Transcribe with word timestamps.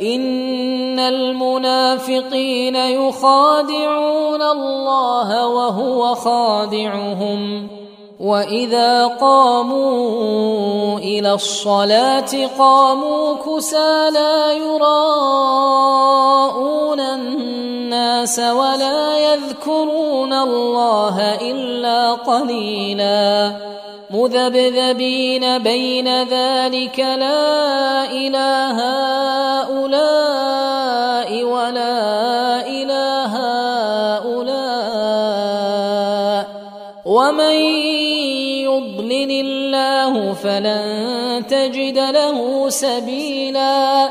إن 0.00 0.98
المنافقين 0.98 2.76
يخادعون 2.76 4.42
الله 4.42 5.48
وهو 5.48 6.14
خادعهم 6.14 7.68
وإذا 8.20 9.06
قاموا 9.06 10.98
إلى 10.98 11.32
الصلاة 11.32 12.46
قاموا 12.58 13.34
كسى 13.34 14.10
لا 14.12 14.52
يراءون 14.52 15.95
الناس 18.26 18.38
ولا 18.38 19.18
يذكرون 19.18 20.32
الله 20.32 21.34
إلا 21.50 22.12
قليلا. 22.12 23.52
مذبذبين 24.10 25.58
بين 25.58 26.22
ذلك 26.22 26.98
لا 26.98 28.04
إله 28.10 28.78
هؤلاء 29.62 31.42
ولا 31.42 32.66
إله 32.66 33.32
هؤلاء. 34.18 34.86
ومن 37.06 37.54
يضلل 38.66 39.30
الله 39.46 40.34
فلن 40.34 41.46
تجد 41.46 41.98
له 41.98 42.68
سبيلا. 42.70 44.10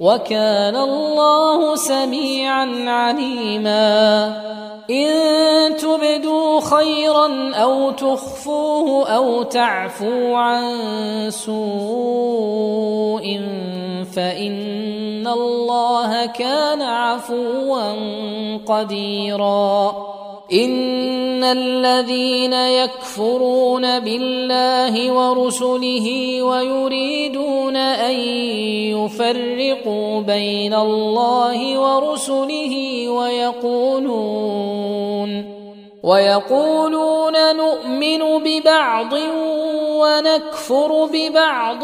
وكان 0.00 0.76
الله 0.76 1.76
سميعا 1.76 2.84
عليما. 2.86 4.26
إن 4.90 5.76
تبدوا 5.76 6.60
خيرا 6.60 7.54
أو 7.54 7.90
تخفوه 7.90 9.08
أو 9.08 9.42
تعفوا 9.42 10.36
عن 10.36 10.80
سوء 11.30 11.56
فإن 14.16 15.26
الله 15.26 16.26
كان 16.26 16.82
عفوا 16.82 17.92
قديرا. 18.66 19.96
إن 20.52 21.44
الذين 21.44 22.52
يكفرون 22.52 24.00
بالله 24.00 25.12
ورسله 25.12 26.42
ويريدون 26.42 27.17
يفرقوا 29.04 30.20
بين 30.20 30.74
الله 30.74 31.78
ورسله 31.78 33.08
ويقولون 33.08 34.58
ويقولون 36.02 37.56
نؤمن 37.56 38.38
ببعض 38.44 39.12
ونكفر 40.00 41.08
ببعض 41.12 41.82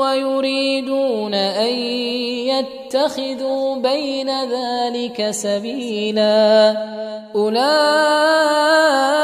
ويريدون 0.00 1.34
أن 1.34 1.74
يتخذوا 2.48 3.76
بين 3.76 4.30
ذلك 4.44 5.30
سبيلا 5.30 6.76
أولئك 7.34 9.23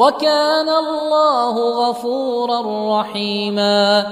وكان 0.00 0.68
الله 0.68 1.88
غفورا 1.88 2.60
رحيما. 3.00 4.06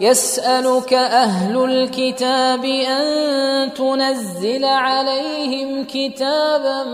يسألك 0.00 0.94
أهل 0.94 1.64
الكتاب 1.64 2.64
أن 2.64 3.74
تنزل 3.74 4.64
عليهم 4.64 5.84
كتابا 5.84 6.84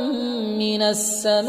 من 0.58 0.82
السماء. 0.82 1.48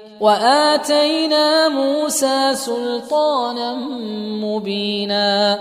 وآتينا 0.21 1.69
موسى 1.69 2.55
سلطانا 2.55 3.73
مبينا. 4.45 5.59